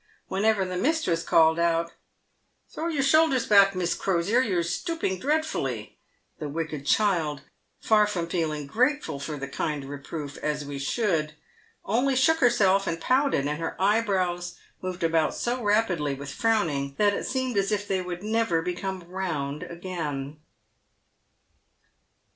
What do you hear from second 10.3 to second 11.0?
as we